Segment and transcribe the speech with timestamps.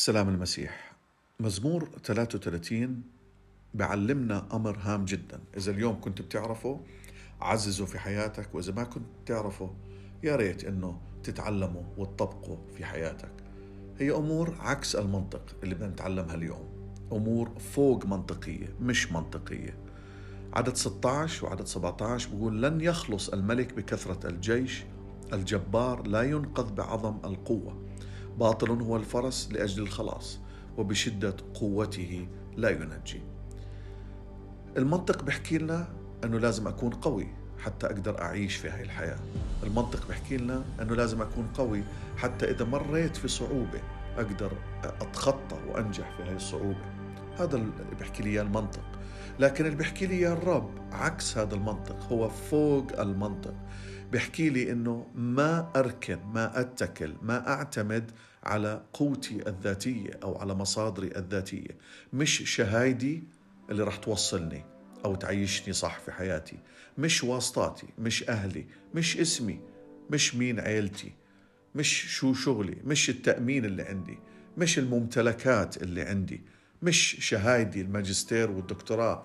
[0.00, 0.92] سلام المسيح.
[1.40, 3.02] مزمور 33
[3.74, 5.40] بعلمنا أمر هام جدا.
[5.56, 6.80] إذا اليوم كنت بتعرفه
[7.40, 9.74] عززه في حياتك وإذا ما كنت تعرفه
[10.22, 13.32] يا ريت إنه تتعلمه وتطبقه في حياتك.
[13.98, 16.68] هي أمور عكس المنطق اللي بدنا نتعلمها اليوم.
[17.12, 19.76] أمور فوق منطقية مش منطقية.
[20.52, 24.84] عدد 16 وعدد 17 بقول لن يخلص الملك بكثرة الجيش.
[25.32, 27.89] الجبار لا ينقذ بعظم القوة.
[28.38, 30.38] باطل هو الفرس لأجل الخلاص
[30.78, 33.20] وبشدة قوته لا ينجي.
[34.76, 35.88] المنطق بيحكي لنا
[36.24, 39.18] أنه لازم أكون قوي حتى أقدر أعيش في هاي الحياة.
[39.62, 41.82] المنطق بيحكي لنا أنه لازم أكون قوي
[42.16, 43.80] حتى إذا مريت في صعوبة
[44.16, 44.52] أقدر
[44.84, 46.99] أتخطى وأنجح في هاي الصعوبة.
[47.40, 48.84] هذا اللي بيحكي لي المنطق.
[49.38, 53.54] لكن اللي بيحكي لي الرب عكس هذا المنطق هو فوق المنطق.
[54.12, 58.10] بيحكي لي إنه ما أركن ما أتكل ما أعتمد
[58.44, 61.76] على قوتي الذاتية أو على مصادري الذاتية.
[62.12, 63.22] مش شهايدي
[63.70, 64.64] اللي راح توصلني
[65.04, 66.56] أو تعيشني صح في حياتي.
[66.98, 69.60] مش واسطاتي مش أهلي مش اسمي
[70.10, 71.12] مش مين عيلتي
[71.74, 74.18] مش شو شغلي مش التأمين اللي عندي
[74.58, 76.40] مش الممتلكات اللي عندي.
[76.82, 79.24] مش شهايدي الماجستير والدكتوراه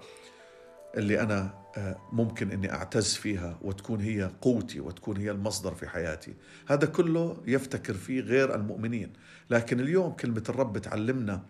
[0.98, 6.34] اللي أنا آه، ممكن إني أعتز فيها وتكون هي قوتي وتكون هي المصدر في حياتي.
[6.68, 9.14] هذا كله يفتكر فيه غير المؤمنين.
[9.50, 11.42] لكن اليوم كلمة الرب بتعلمنا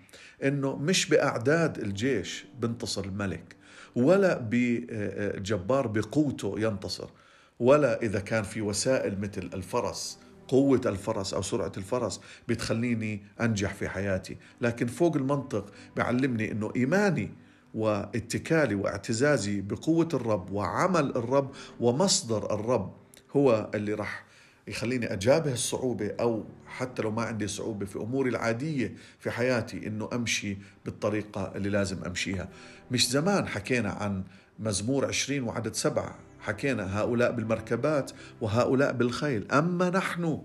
[0.44, 3.56] إنه مش بأعداد الجيش بنتصر الملك
[3.96, 7.10] ولا بجبار بقوته ينتصر
[7.60, 13.90] ولا إذا كان في وسائل مثل الفرس قوة الفرس أو سرعة الفرس بتخليني أنجح في
[13.90, 14.38] حياتي.
[14.62, 15.66] لكن فوق المنطق
[15.98, 17.32] بعلمني أنه إيماني
[17.74, 22.94] واتكالي واعتزازي بقوة الرب وعمل الرب ومصدر الرب
[23.36, 24.26] هو اللي راح
[24.68, 30.10] يخليني أجابه الصعوبة أو حتى لو ما عندي صعوبة في أموري العادية في حياتي إنه
[30.14, 32.50] أمشي بالطريقة اللي لازم أمشيها.
[32.92, 34.24] مش زمان حكينا عن
[34.60, 36.16] مزمور عشرين وعدد سبعة
[36.46, 38.12] حكينا هؤلاء بالمركبات
[38.42, 39.52] وهؤلاء بالخيل.
[39.52, 40.42] أما نحن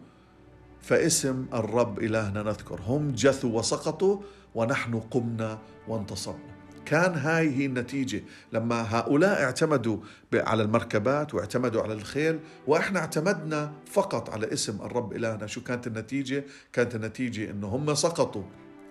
[0.81, 2.81] فاسم الرب إلهنا نذكر.
[2.87, 4.21] هم جثوا وسقطوا
[4.55, 6.51] ونحن قمنا وانتصبنا
[6.87, 8.23] كان هاي هي النتيجة.
[8.53, 9.99] لما هؤلاء اعتمدوا
[10.35, 15.47] على المركبات واعتمدوا على الخيل وإحنا اعتمدنا فقط على اسم الرب إلهنا.
[15.47, 18.45] شو كانت النتيجة؟ كانت النتيجة إنه هم سقطوا.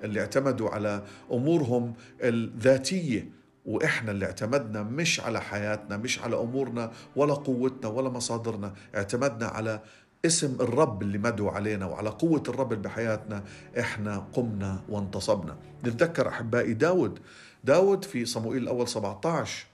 [0.03, 3.39] اللي اعتمدوا على أمورهم الذاتية.
[3.65, 9.81] وإحنا اللي اعتمدنا مش على حياتنا مش على أمورنا ولا قوتنا ولا مصادرنا اعتمدنا على
[10.25, 13.43] اسم الرب اللي مدعو علينا وعلى قوة الرب اللي بحياتنا
[13.79, 15.57] إحنا قمنا وانتصبنا.
[15.85, 17.19] نتذكر أحبائي داود
[17.63, 19.65] داود في صموئيل الأول 17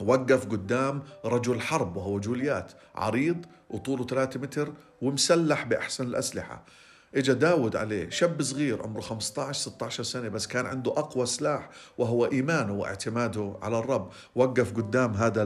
[0.00, 6.64] وقف قدام رجل حرب وهو جوليات عريض وطوله 3 متر ومسلح بأحسن الأسلحة.
[7.14, 12.24] اجى داود عليه شاب صغير عمره 15 16 سنة بس كان عنده أقوى سلاح وهو
[12.24, 14.10] إيمانه واعتماده على الرب.
[14.34, 15.42] وقف قدام هذا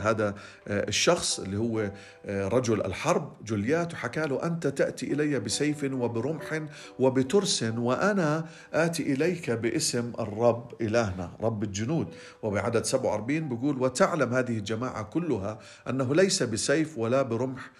[0.00, 0.34] هذا
[0.68, 1.90] الشخص اللي هو
[2.28, 6.62] رجل الحرب جوليات وحكى له أنت تأتي إلي بسيف وبرمح
[6.98, 12.08] وبترس وأنا آتي إليك باسم الرب إلهنا رب الجنود.
[12.42, 17.70] وبعدد 47 بيقول وتعلم هذه الجماعة كلها أنه ليس بسيف ولا برمح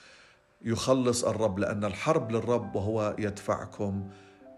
[0.65, 4.09] يخلص الرب لأن الحرب للرب وهو يدفعكم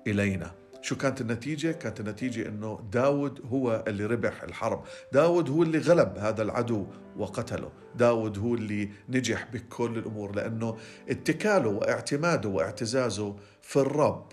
[0.07, 0.51] إلينا.
[0.83, 4.85] شو كانت النتيجة؟ كانت النتيجة أنه داود هو اللي ربح الحرب.
[5.13, 6.87] داود هو اللي غلب هذا العدو
[7.17, 7.73] وقتله.
[7.95, 10.77] داود هو اللي نجح بكل الأمور لأنه
[11.09, 14.33] اتكاله واعتماده واعتزازه في الرب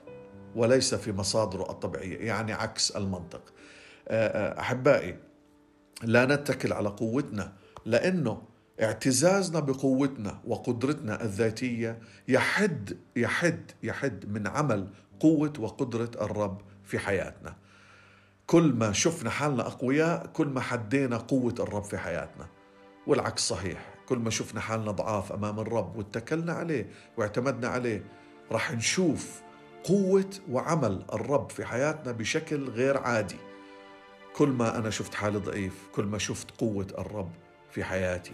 [0.55, 3.53] وليس في مصادره الطبيعية يعني عكس المنطق.
[4.59, 5.17] أحبائي
[6.03, 7.53] لا نتكل على قوتنا
[7.85, 8.41] لأنه
[8.81, 14.88] اعتزازنا بقوتنا وقدرتنا الذاتية يحد يحد يحد من عمل
[15.19, 17.56] قوة وقدرة الرب في حياتنا.
[18.47, 22.47] كل ما شفنا حالنا أقوياء كل ما حدينا قوة الرب في حياتنا.
[23.07, 28.03] والعكس صحيح، كل ما شفنا حالنا ضعاف أمام الرب واتكلنا عليه واعتمدنا عليه
[28.51, 29.41] راح نشوف
[29.84, 33.37] قوة وعمل الرب في حياتنا بشكل غير عادي.
[34.35, 37.31] كل ما أنا شفت حالي ضعيف، كل ما شفت قوة الرب
[37.72, 38.34] في حياتي.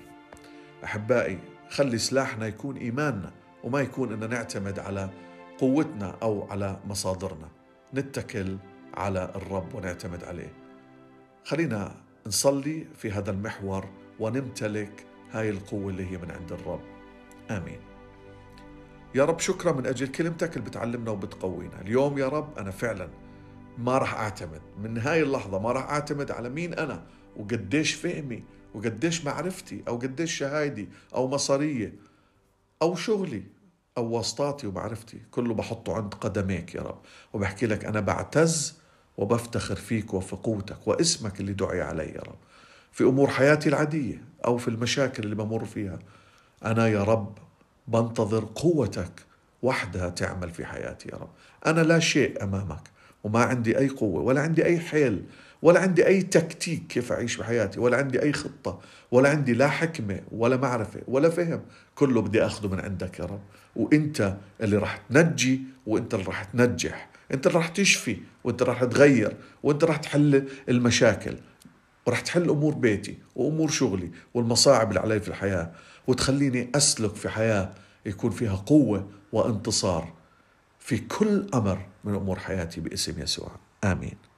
[0.83, 1.39] أحبائي
[1.69, 3.31] خلي سلاحنا يكون إيماننا
[3.63, 5.09] وما يكون ان نعتمد على
[5.57, 7.49] قوتنا أو على مصادرنا.
[7.93, 8.57] نتكل
[8.93, 10.53] على الرب ونعتمد عليه.
[11.45, 11.95] خلينا
[12.27, 13.85] نصلي في هذا المحور
[14.19, 16.81] ونمتلك هاي القوة اللي هي من عند الرب.
[17.51, 17.79] آمين.
[19.15, 21.81] يا رب شكرا من أجل كلمتك اللي بتعلمنا وبتقوينا.
[21.81, 23.09] اليوم يا رب أنا فعلا
[23.77, 24.61] ما راح أعتمد.
[24.83, 27.03] من هاي اللحظة ما راح أعتمد على مين أنا
[27.37, 28.43] وقديش فهمي.
[28.73, 31.93] وقديش معرفتي أو قديش شهايدي أو مصارية
[32.81, 33.43] أو شغلي
[33.97, 36.99] أو واسطاتي ومعرفتي كله بحطه عند قدميك يا رب.
[37.33, 38.79] وبحكي لك أنا بعتز
[39.17, 42.37] وبفتخر فيك وفي قوتك واسمك اللي دعي علي يا رب.
[42.91, 45.99] في أمور حياتي العادية أو في المشاكل اللي بمر فيها
[46.65, 47.37] أنا يا رب
[47.87, 49.11] بنتظر قوتك
[49.61, 51.29] وحدها تعمل في حياتي يا رب.
[51.65, 52.89] أنا لا شيء أمامك
[53.23, 55.25] وما عندي أي قوة ولا عندي أي حيل
[55.61, 58.79] ولا عندي أي تكتيك كيف أعيش بحياتي ولا عندي أي خطة
[59.11, 61.61] ولا عندي لا حكمة ولا معرفة ولا فهم.
[61.95, 63.41] كله بدي أخذه من عندك يا رب.
[63.75, 67.09] وإنت اللي راح تنجي وإنت اللي راح تنجح.
[67.33, 71.35] أنت اللي راح تشفي وإنت راح تغير وإنت راح تحل المشاكل.
[72.05, 75.71] وراح تحل أمور بيتي وأمور شغلي والمصاعب اللي علي في الحياة.
[76.07, 77.73] وتخليني أسلك في حياة
[78.05, 80.13] يكون فيها قوة وانتصار
[80.79, 83.51] في كل أمر من أمور حياتي باسم يسوع.
[83.83, 84.28] آمين.